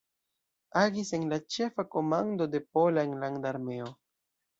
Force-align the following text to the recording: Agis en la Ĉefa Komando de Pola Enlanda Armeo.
Agis 0.83 1.11
en 1.17 1.27
la 1.33 1.37
Ĉefa 1.55 1.85
Komando 1.95 2.47
de 2.55 2.61
Pola 2.79 3.05
Enlanda 3.11 3.51
Armeo. 3.55 3.93